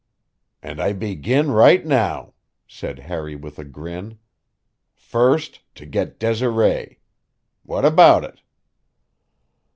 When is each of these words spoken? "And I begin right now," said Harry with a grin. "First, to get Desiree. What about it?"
"And 0.63 0.81
I 0.81 0.93
begin 0.93 1.51
right 1.51 1.85
now," 1.85 2.33
said 2.65 2.97
Harry 2.97 3.35
with 3.35 3.59
a 3.59 3.63
grin. 3.63 4.17
"First, 4.95 5.59
to 5.75 5.85
get 5.85 6.17
Desiree. 6.17 6.97
What 7.61 7.85
about 7.85 8.23
it?" 8.23 8.41